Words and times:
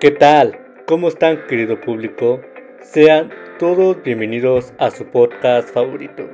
¿Qué 0.00 0.12
tal? 0.12 0.56
¿Cómo 0.86 1.08
están 1.08 1.44
querido 1.48 1.80
público? 1.80 2.40
Sean 2.80 3.32
todos 3.58 4.00
bienvenidos 4.04 4.72
a 4.78 4.92
su 4.92 5.06
podcast 5.06 5.70
favorito. 5.70 6.28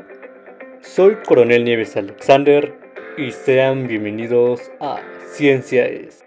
Soy 0.82 1.16
Coronel 1.26 1.64
Nieves 1.64 1.96
Alexander 1.96 2.74
y 3.16 3.30
sean 3.30 3.88
bienvenidos 3.88 4.70
a 4.80 5.00
Ciencia 5.28 5.86
es. 5.86 6.26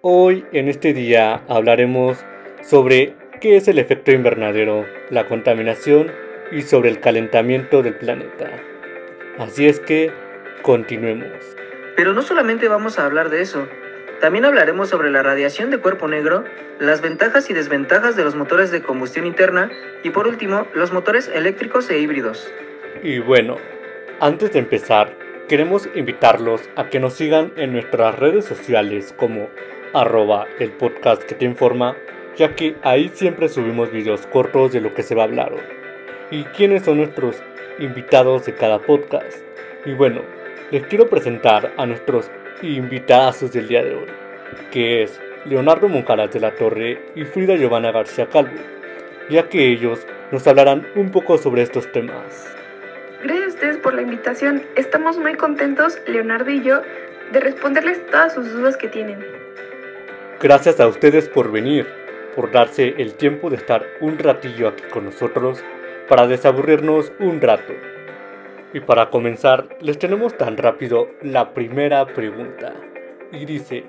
Hoy 0.00 0.46
en 0.52 0.70
este 0.70 0.94
día 0.94 1.44
hablaremos 1.46 2.24
sobre 2.62 3.14
qué 3.42 3.56
es 3.56 3.68
el 3.68 3.78
efecto 3.78 4.12
invernadero, 4.12 4.86
la 5.10 5.26
contaminación 5.26 6.23
y 6.50 6.62
sobre 6.62 6.90
el 6.90 7.00
calentamiento 7.00 7.82
del 7.82 7.94
planeta. 7.94 8.50
Así 9.38 9.66
es 9.66 9.80
que 9.80 10.12
continuemos. 10.62 11.56
Pero 11.96 12.12
no 12.12 12.22
solamente 12.22 12.68
vamos 12.68 12.98
a 12.98 13.06
hablar 13.06 13.30
de 13.30 13.42
eso, 13.42 13.68
también 14.20 14.44
hablaremos 14.44 14.88
sobre 14.88 15.10
la 15.10 15.22
radiación 15.22 15.70
de 15.70 15.78
cuerpo 15.78 16.08
negro, 16.08 16.44
las 16.78 17.02
ventajas 17.02 17.50
y 17.50 17.52
desventajas 17.52 18.16
de 18.16 18.24
los 18.24 18.34
motores 18.34 18.70
de 18.70 18.82
combustión 18.82 19.26
interna 19.26 19.70
y 20.02 20.10
por 20.10 20.26
último 20.26 20.66
los 20.72 20.92
motores 20.92 21.28
eléctricos 21.28 21.90
e 21.90 21.98
híbridos. 21.98 22.50
Y 23.02 23.18
bueno, 23.18 23.56
antes 24.20 24.52
de 24.52 24.60
empezar, 24.60 25.14
queremos 25.46 25.88
invitarlos 25.94 26.62
a 26.74 26.88
que 26.88 27.00
nos 27.00 27.12
sigan 27.12 27.52
en 27.56 27.72
nuestras 27.72 28.18
redes 28.18 28.46
sociales 28.46 29.14
como 29.14 29.50
arroba 29.92 30.46
el 30.58 30.70
podcast 30.72 31.22
que 31.22 31.34
te 31.34 31.44
informa, 31.44 31.94
ya 32.36 32.54
que 32.56 32.76
ahí 32.82 33.10
siempre 33.12 33.48
subimos 33.48 33.92
videos 33.92 34.26
cortos 34.26 34.72
de 34.72 34.80
lo 34.80 34.94
que 34.94 35.02
se 35.02 35.14
va 35.14 35.22
a 35.22 35.26
hablar 35.26 35.52
hoy. 35.52 35.83
¿Y 36.34 36.42
quiénes 36.46 36.82
son 36.82 36.96
nuestros 36.96 37.40
invitados 37.78 38.44
de 38.44 38.54
cada 38.56 38.80
podcast? 38.80 39.38
Y 39.86 39.92
bueno, 39.92 40.20
les 40.72 40.82
quiero 40.82 41.08
presentar 41.08 41.72
a 41.76 41.86
nuestros 41.86 42.28
invitados 42.60 43.52
del 43.52 43.68
día 43.68 43.84
de 43.84 43.94
hoy, 43.94 44.06
que 44.72 45.04
es 45.04 45.20
Leonardo 45.44 45.88
Monjaras 45.88 46.32
de 46.32 46.40
la 46.40 46.50
Torre 46.56 47.00
y 47.14 47.22
Frida 47.22 47.54
Giovanna 47.54 47.92
García 47.92 48.26
Calvo, 48.26 48.60
ya 49.30 49.48
que 49.48 49.64
ellos 49.68 50.04
nos 50.32 50.44
hablarán 50.48 50.84
un 50.96 51.12
poco 51.12 51.38
sobre 51.38 51.62
estos 51.62 51.92
temas. 51.92 52.52
Gracias 53.22 53.44
a 53.44 53.54
ustedes 53.54 53.76
por 53.76 53.94
la 53.94 54.02
invitación. 54.02 54.64
Estamos 54.74 55.16
muy 55.16 55.34
contentos, 55.34 56.00
Leonardo 56.08 56.50
y 56.50 56.64
yo, 56.64 56.80
de 57.30 57.38
responderles 57.38 58.04
todas 58.06 58.34
sus 58.34 58.52
dudas 58.52 58.76
que 58.76 58.88
tienen. 58.88 59.24
Gracias 60.40 60.80
a 60.80 60.88
ustedes 60.88 61.28
por 61.28 61.52
venir, 61.52 61.86
por 62.34 62.50
darse 62.50 62.96
el 62.98 63.14
tiempo 63.14 63.50
de 63.50 63.56
estar 63.56 63.86
un 64.00 64.18
ratillo 64.18 64.66
aquí 64.66 64.82
con 64.90 65.04
nosotros 65.04 65.62
para 66.08 66.26
desaburrirnos 66.26 67.12
un 67.18 67.40
rato. 67.40 67.72
Y 68.72 68.80
para 68.80 69.10
comenzar, 69.10 69.68
les 69.80 69.98
tenemos 69.98 70.36
tan 70.36 70.56
rápido 70.56 71.08
la 71.22 71.54
primera 71.54 72.04
pregunta. 72.06 72.74
Y 73.32 73.44
dice, 73.44 73.84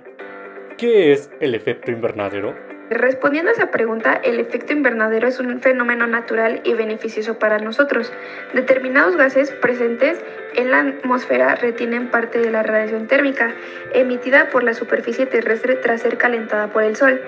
¿qué 0.77 1.11
es 1.11 1.31
el 1.39 1.55
efecto 1.55 1.91
invernadero? 1.91 2.55
Respondiendo 2.89 3.49
a 3.49 3.53
esa 3.53 3.71
pregunta, 3.71 4.13
el 4.23 4.39
efecto 4.39 4.71
invernadero 4.71 5.27
es 5.27 5.39
un 5.39 5.59
fenómeno 5.59 6.05
natural 6.05 6.61
y 6.63 6.75
beneficioso 6.75 7.39
para 7.39 7.57
nosotros. 7.57 8.13
Determinados 8.53 9.15
gases 9.15 9.49
presentes 9.49 10.23
en 10.53 10.69
la 10.69 10.81
atmósfera 10.81 11.55
retienen 11.55 12.11
parte 12.11 12.37
de 12.37 12.51
la 12.51 12.61
radiación 12.61 13.07
térmica 13.07 13.55
emitida 13.91 14.49
por 14.51 14.63
la 14.63 14.75
superficie 14.75 15.25
terrestre 15.25 15.77
tras 15.77 16.01
ser 16.01 16.17
calentada 16.17 16.67
por 16.67 16.83
el 16.83 16.95
Sol 16.95 17.19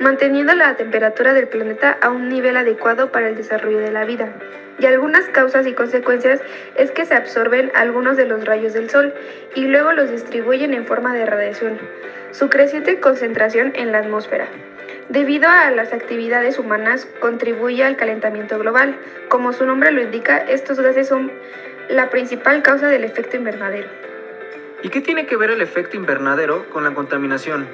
manteniendo 0.00 0.54
la 0.54 0.76
temperatura 0.76 1.34
del 1.34 1.48
planeta 1.48 1.98
a 2.00 2.10
un 2.10 2.28
nivel 2.28 2.56
adecuado 2.56 3.10
para 3.10 3.28
el 3.28 3.36
desarrollo 3.36 3.78
de 3.78 3.90
la 3.90 4.04
vida. 4.04 4.32
Y 4.78 4.86
algunas 4.86 5.24
causas 5.26 5.66
y 5.66 5.72
consecuencias 5.72 6.40
es 6.76 6.92
que 6.92 7.04
se 7.04 7.14
absorben 7.14 7.72
algunos 7.74 8.16
de 8.16 8.26
los 8.26 8.44
rayos 8.44 8.72
del 8.72 8.88
Sol 8.88 9.12
y 9.54 9.66
luego 9.66 9.92
los 9.92 10.10
distribuyen 10.10 10.72
en 10.72 10.86
forma 10.86 11.12
de 11.14 11.26
radiación. 11.26 11.78
Su 12.30 12.48
creciente 12.48 13.00
concentración 13.00 13.72
en 13.74 13.90
la 13.90 13.98
atmósfera. 13.98 14.46
Debido 15.08 15.48
a 15.48 15.70
las 15.70 15.92
actividades 15.92 16.58
humanas, 16.58 17.06
contribuye 17.18 17.82
al 17.82 17.96
calentamiento 17.96 18.58
global. 18.58 18.94
Como 19.28 19.52
su 19.52 19.66
nombre 19.66 19.90
lo 19.90 20.02
indica, 20.02 20.36
estos 20.36 20.78
gases 20.78 21.08
son 21.08 21.32
la 21.88 22.10
principal 22.10 22.62
causa 22.62 22.86
del 22.88 23.04
efecto 23.04 23.36
invernadero. 23.36 23.88
¿Y 24.82 24.90
qué 24.90 25.00
tiene 25.00 25.26
que 25.26 25.36
ver 25.36 25.50
el 25.50 25.62
efecto 25.62 25.96
invernadero 25.96 26.68
con 26.68 26.84
la 26.84 26.92
contaminación? 26.92 27.66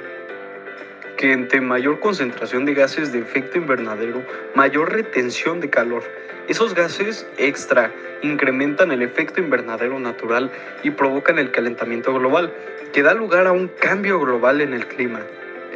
Entre 1.32 1.60
mayor 1.60 2.00
concentración 2.00 2.64
de 2.64 2.74
gases 2.74 3.12
de 3.12 3.20
efecto 3.20 3.58
invernadero, 3.58 4.22
mayor 4.54 4.92
retención 4.92 5.60
de 5.60 5.70
calor. 5.70 6.02
Esos 6.48 6.74
gases 6.74 7.26
extra 7.38 7.92
incrementan 8.22 8.92
el 8.92 9.02
efecto 9.02 9.40
invernadero 9.40 9.98
natural 9.98 10.50
y 10.82 10.90
provocan 10.90 11.38
el 11.38 11.50
calentamiento 11.50 12.12
global, 12.14 12.52
que 12.92 13.02
da 13.02 13.14
lugar 13.14 13.46
a 13.46 13.52
un 13.52 13.68
cambio 13.68 14.20
global 14.20 14.60
en 14.60 14.74
el 14.74 14.86
clima. 14.86 15.20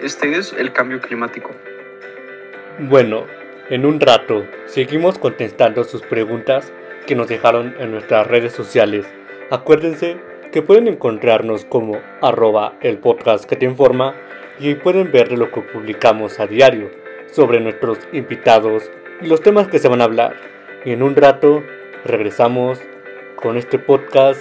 Este 0.03 0.37
es 0.37 0.53
el 0.53 0.73
cambio 0.73 1.01
climático. 1.01 1.51
Bueno, 2.79 3.27
en 3.71 3.85
un 3.85 4.01
rato 4.01 4.47
seguimos 4.67 5.19
contestando 5.19 5.85
sus 5.85 6.03
preguntas 6.03 6.73
que 7.07 7.15
nos 7.15 7.29
dejaron 7.29 7.75
en 7.79 7.91
nuestras 7.91 8.27
redes 8.27 8.53
sociales. 8.53 9.07
Acuérdense 9.51 10.19
que 10.53 10.63
pueden 10.63 10.89
encontrarnos 10.89 11.65
como 11.65 12.01
arroba 12.21 12.75
el 12.81 12.99
podcast 12.99 13.45
que 13.45 13.57
te 13.57 13.67
informa 13.67 14.15
y 14.59 14.75
pueden 14.75 15.13
ver 15.13 15.33
lo 15.33 15.51
que 15.51 15.61
publicamos 15.61 16.41
a 16.41 16.47
diario 16.47 16.91
sobre 17.31 17.61
nuestros 17.61 17.99
invitados 18.13 18.91
y 19.21 19.27
los 19.27 19.41
temas 19.41 19.69
que 19.69 19.79
se 19.79 19.89
van 19.89 20.01
a 20.01 20.05
hablar. 20.05 20.37
Y 20.85 20.93
en 20.93 21.03
un 21.03 21.15
rato 21.15 21.63
regresamos 22.05 22.81
con 23.37 23.57
este 23.57 23.79
podcast 23.79 24.41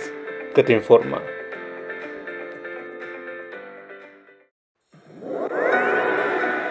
que 0.56 0.64
te 0.64 0.74
informa. 0.74 1.22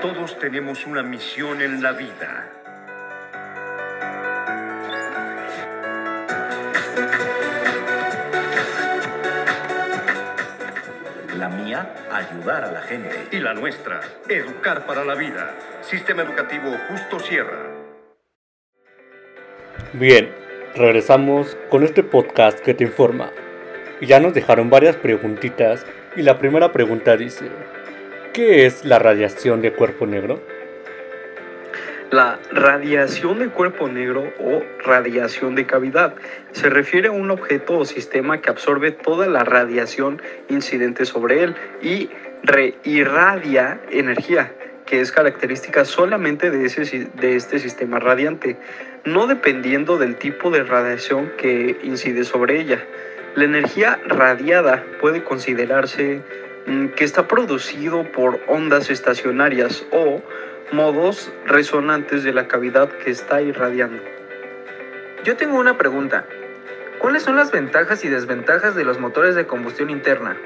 Todos 0.00 0.38
tenemos 0.38 0.86
una 0.86 1.02
misión 1.02 1.62
en 1.62 1.82
la 1.82 1.92
vida 1.92 2.65
Ayudar 11.74 12.64
a 12.64 12.70
la 12.70 12.80
gente. 12.80 13.10
Y 13.32 13.40
la 13.40 13.52
nuestra, 13.52 14.00
educar 14.28 14.86
para 14.86 15.04
la 15.04 15.16
vida. 15.16 15.52
Sistema 15.82 16.22
Educativo 16.22 16.70
Justo 16.88 17.18
Sierra. 17.18 17.58
Bien, 19.92 20.32
regresamos 20.76 21.56
con 21.68 21.82
este 21.82 22.04
podcast 22.04 22.60
que 22.60 22.72
te 22.72 22.84
informa. 22.84 23.32
Ya 24.00 24.20
nos 24.20 24.32
dejaron 24.32 24.70
varias 24.70 24.94
preguntitas 24.94 25.84
y 26.14 26.22
la 26.22 26.38
primera 26.38 26.70
pregunta 26.72 27.16
dice, 27.16 27.46
¿qué 28.32 28.66
es 28.66 28.84
la 28.84 29.00
radiación 29.00 29.60
de 29.60 29.72
cuerpo 29.72 30.06
negro? 30.06 30.40
La 32.10 32.38
radiación 32.52 33.40
de 33.40 33.48
cuerpo 33.48 33.88
negro 33.88 34.32
o 34.38 34.62
radiación 34.84 35.56
de 35.56 35.66
cavidad 35.66 36.14
se 36.52 36.70
refiere 36.70 37.08
a 37.08 37.12
un 37.12 37.32
objeto 37.32 37.78
o 37.78 37.84
sistema 37.84 38.40
que 38.40 38.48
absorbe 38.48 38.92
toda 38.92 39.26
la 39.26 39.42
radiación 39.42 40.22
incidente 40.48 41.04
sobre 41.04 41.42
él 41.42 41.56
y 41.82 42.08
reirradia 42.44 43.80
energía, 43.90 44.52
que 44.86 45.00
es 45.00 45.10
característica 45.10 45.84
solamente 45.84 46.52
de, 46.52 46.66
ese, 46.66 47.08
de 47.12 47.34
este 47.34 47.58
sistema 47.58 47.98
radiante, 47.98 48.56
no 49.04 49.26
dependiendo 49.26 49.98
del 49.98 50.14
tipo 50.14 50.52
de 50.52 50.62
radiación 50.62 51.32
que 51.36 51.76
incide 51.82 52.22
sobre 52.22 52.60
ella. 52.60 52.84
La 53.34 53.44
energía 53.44 53.98
radiada 54.06 54.84
puede 55.00 55.24
considerarse 55.24 56.22
mm, 56.66 56.86
que 56.88 57.02
está 57.02 57.26
producido 57.26 58.04
por 58.12 58.38
ondas 58.46 58.90
estacionarias 58.90 59.84
o 59.90 60.22
modos 60.72 61.32
resonantes 61.46 62.24
de 62.24 62.32
la 62.32 62.48
cavidad 62.48 62.88
que 62.88 63.10
está 63.10 63.40
irradiando. 63.40 64.02
Yo 65.24 65.36
tengo 65.36 65.58
una 65.58 65.78
pregunta. 65.78 66.24
¿Cuáles 66.98 67.22
son 67.22 67.36
las 67.36 67.50
ventajas 67.50 68.04
y 68.04 68.08
desventajas 68.08 68.74
de 68.74 68.84
los 68.84 68.98
motores 68.98 69.34
de 69.34 69.46
combustión 69.46 69.90
interna? 69.90 70.36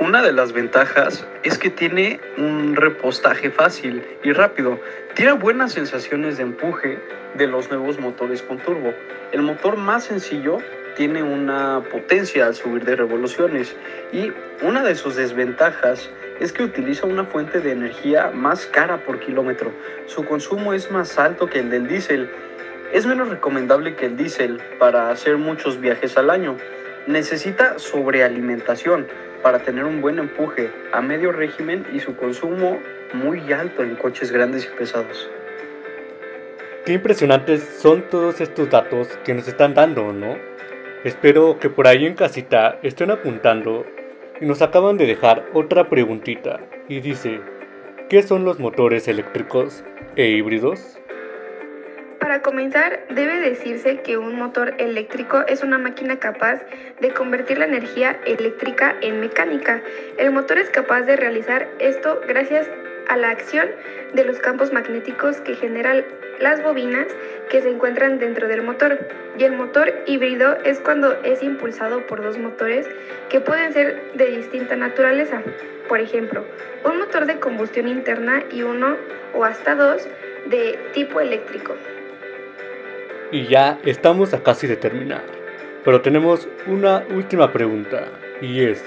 Una 0.00 0.22
de 0.22 0.32
las 0.32 0.52
ventajas 0.52 1.26
es 1.42 1.58
que 1.58 1.70
tiene 1.70 2.20
un 2.36 2.76
repostaje 2.76 3.50
fácil 3.50 4.04
y 4.22 4.32
rápido. 4.32 4.80
Tiene 5.14 5.32
buenas 5.32 5.72
sensaciones 5.72 6.36
de 6.36 6.44
empuje 6.44 6.98
de 7.34 7.46
los 7.46 7.68
nuevos 7.68 7.98
motores 7.98 8.42
con 8.42 8.58
turbo. 8.58 8.94
El 9.32 9.42
motor 9.42 9.76
más 9.76 10.04
sencillo 10.04 10.58
tiene 10.96 11.22
una 11.22 11.82
potencia 11.90 12.46
al 12.46 12.54
subir 12.54 12.84
de 12.84 12.96
revoluciones 12.96 13.76
y 14.12 14.32
una 14.62 14.82
de 14.82 14.94
sus 14.94 15.16
desventajas 15.16 16.10
es 16.40 16.52
que 16.52 16.62
utiliza 16.62 17.06
una 17.06 17.24
fuente 17.24 17.60
de 17.60 17.72
energía 17.72 18.30
más 18.32 18.66
cara 18.66 19.04
por 19.04 19.20
kilómetro. 19.20 19.72
Su 20.06 20.24
consumo 20.24 20.72
es 20.72 20.90
más 20.90 21.18
alto 21.18 21.46
que 21.46 21.60
el 21.60 21.70
del 21.70 21.88
diésel. 21.88 22.30
Es 22.92 23.06
menos 23.06 23.28
recomendable 23.28 23.96
que 23.96 24.06
el 24.06 24.16
diésel 24.16 24.60
para 24.78 25.10
hacer 25.10 25.36
muchos 25.36 25.80
viajes 25.80 26.16
al 26.16 26.30
año. 26.30 26.56
Necesita 27.06 27.78
sobrealimentación 27.78 29.06
para 29.42 29.60
tener 29.60 29.84
un 29.84 30.00
buen 30.00 30.18
empuje 30.18 30.70
a 30.92 31.00
medio 31.00 31.32
régimen 31.32 31.86
y 31.92 32.00
su 32.00 32.16
consumo 32.16 32.78
muy 33.12 33.52
alto 33.52 33.82
en 33.82 33.96
coches 33.96 34.30
grandes 34.30 34.64
y 34.64 34.76
pesados. 34.76 35.30
qué 36.84 36.94
impresionantes 36.94 37.62
son 37.80 38.08
todos 38.08 38.40
estos 38.40 38.70
datos 38.70 39.08
que 39.24 39.34
nos 39.34 39.46
están 39.46 39.74
dando, 39.74 40.12
¿no? 40.12 40.36
Espero 41.04 41.58
que 41.58 41.68
por 41.70 41.86
ahí 41.86 42.06
en 42.06 42.14
casita 42.14 42.78
estén 42.82 43.10
apuntando 43.10 43.84
y 44.40 44.46
nos 44.46 44.62
acaban 44.62 44.96
de 44.96 45.06
dejar 45.06 45.44
otra 45.54 45.88
preguntita 45.88 46.60
y 46.88 47.00
dice, 47.00 47.40
¿qué 48.08 48.22
son 48.22 48.44
los 48.44 48.58
motores 48.58 49.08
eléctricos 49.08 49.84
e 50.16 50.28
híbridos? 50.28 50.98
Para 52.20 52.42
comenzar, 52.42 53.06
debe 53.10 53.40
decirse 53.40 54.02
que 54.02 54.18
un 54.18 54.36
motor 54.36 54.74
eléctrico 54.78 55.44
es 55.46 55.62
una 55.62 55.78
máquina 55.78 56.18
capaz 56.18 56.60
de 57.00 57.10
convertir 57.14 57.58
la 57.58 57.64
energía 57.64 58.18
eléctrica 58.26 58.96
en 59.00 59.20
mecánica. 59.20 59.82
El 60.18 60.32
motor 60.32 60.58
es 60.58 60.68
capaz 60.68 61.02
de 61.02 61.16
realizar 61.16 61.68
esto 61.78 62.20
gracias 62.26 62.68
a 62.68 62.87
la 63.16 63.30
acción 63.30 63.68
de 64.14 64.24
los 64.24 64.38
campos 64.38 64.72
magnéticos 64.72 65.40
que 65.40 65.54
generan 65.54 66.04
las 66.40 66.62
bobinas 66.62 67.06
que 67.50 67.62
se 67.62 67.70
encuentran 67.70 68.18
dentro 68.18 68.48
del 68.48 68.62
motor. 68.62 68.98
Y 69.38 69.44
el 69.44 69.52
motor 69.52 69.92
híbrido 70.06 70.56
es 70.64 70.80
cuando 70.80 71.12
es 71.22 71.42
impulsado 71.42 72.06
por 72.06 72.22
dos 72.22 72.38
motores 72.38 72.86
que 73.28 73.40
pueden 73.40 73.72
ser 73.72 74.12
de 74.14 74.36
distinta 74.36 74.76
naturaleza. 74.76 75.42
Por 75.88 76.00
ejemplo, 76.00 76.44
un 76.84 76.98
motor 76.98 77.26
de 77.26 77.40
combustión 77.40 77.88
interna 77.88 78.44
y 78.50 78.62
uno 78.62 78.96
o 79.34 79.44
hasta 79.44 79.74
dos 79.74 80.06
de 80.46 80.78
tipo 80.92 81.20
eléctrico. 81.20 81.74
Y 83.30 83.46
ya 83.46 83.78
estamos 83.84 84.32
a 84.34 84.42
casi 84.42 84.66
de 84.66 84.76
terminar. 84.76 85.22
Pero 85.84 86.00
tenemos 86.00 86.48
una 86.66 87.04
última 87.14 87.52
pregunta 87.52 88.08
y 88.40 88.64
es, 88.64 88.84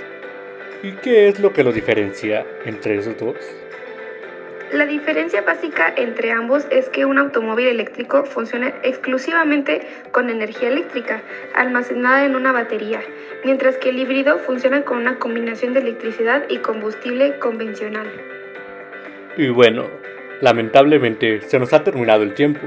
¿y 0.84 0.94
qué 0.94 1.28
es 1.28 1.40
lo 1.40 1.54
que 1.54 1.64
lo 1.64 1.72
diferencia 1.72 2.46
entre 2.66 2.98
esos 2.98 3.18
dos? 3.18 3.38
La 4.72 4.86
diferencia 4.86 5.42
básica 5.42 5.94
entre 5.98 6.32
ambos 6.32 6.66
es 6.70 6.88
que 6.88 7.04
un 7.04 7.18
automóvil 7.18 7.68
eléctrico 7.68 8.24
funciona 8.24 8.74
exclusivamente 8.84 9.82
con 10.14 10.30
energía 10.30 10.70
eléctrica 10.70 11.22
almacenada 11.54 12.24
en 12.26 12.38
una 12.38 12.54
batería, 12.54 13.02
mientras 13.44 13.78
que 13.78 13.90
el 13.90 14.00
híbrido 14.00 14.40
funciona 14.40 14.84
con 14.84 15.00
una 15.00 15.20
combinación 15.20 15.74
de 15.74 15.82
electricidad 15.82 16.44
y 16.48 16.60
combustible 16.60 17.38
convencional. 17.40 18.08
Y 19.36 19.50
bueno, 19.50 19.90
lamentablemente 20.40 21.42
se 21.42 21.60
nos 21.60 21.74
ha 21.74 21.84
terminado 21.84 22.24
el 22.24 22.34
tiempo. 22.34 22.66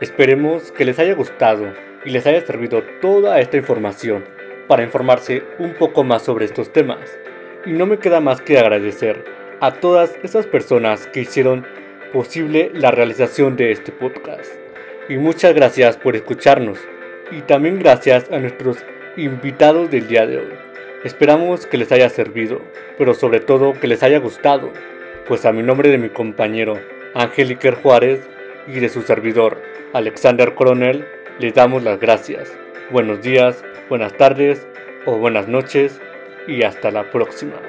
Esperemos 0.00 0.70
que 0.70 0.84
les 0.84 1.00
haya 1.00 1.14
gustado 1.14 1.72
y 2.04 2.10
les 2.10 2.24
haya 2.24 2.46
servido 2.46 2.84
toda 3.00 3.40
esta 3.40 3.56
información 3.56 4.24
para 4.68 4.84
informarse 4.84 5.42
un 5.58 5.74
poco 5.74 6.04
más 6.04 6.22
sobre 6.22 6.44
estos 6.44 6.72
temas. 6.72 7.18
Y 7.66 7.72
no 7.72 7.86
me 7.86 7.98
queda 7.98 8.20
más 8.20 8.40
que 8.40 8.58
agradecer 8.58 9.41
a 9.62 9.70
todas 9.74 10.18
esas 10.24 10.44
personas 10.44 11.06
que 11.06 11.20
hicieron 11.20 11.64
posible 12.12 12.72
la 12.74 12.90
realización 12.90 13.54
de 13.54 13.70
este 13.70 13.92
podcast. 13.92 14.50
Y 15.08 15.18
muchas 15.18 15.54
gracias 15.54 15.96
por 15.96 16.16
escucharnos. 16.16 16.80
Y 17.30 17.42
también 17.42 17.78
gracias 17.78 18.28
a 18.32 18.40
nuestros 18.40 18.78
invitados 19.16 19.88
del 19.88 20.08
día 20.08 20.26
de 20.26 20.38
hoy. 20.38 20.52
Esperamos 21.04 21.66
que 21.66 21.78
les 21.78 21.92
haya 21.92 22.08
servido, 22.08 22.60
pero 22.98 23.14
sobre 23.14 23.38
todo 23.38 23.74
que 23.74 23.86
les 23.86 24.02
haya 24.02 24.18
gustado, 24.18 24.72
pues 25.28 25.46
a 25.46 25.52
mi 25.52 25.62
nombre 25.62 25.90
de 25.90 25.98
mi 25.98 26.08
compañero 26.08 26.80
Ángel 27.14 27.50
Iker 27.50 27.76
Juárez 27.76 28.28
y 28.66 28.80
de 28.80 28.88
su 28.88 29.02
servidor 29.02 29.62
Alexander 29.92 30.54
Coronel 30.56 31.06
les 31.38 31.54
damos 31.54 31.84
las 31.84 32.00
gracias. 32.00 32.52
Buenos 32.90 33.22
días, 33.22 33.62
buenas 33.88 34.12
tardes 34.16 34.66
o 35.06 35.18
buenas 35.18 35.46
noches 35.46 36.00
y 36.48 36.64
hasta 36.64 36.90
la 36.90 37.12
próxima. 37.12 37.60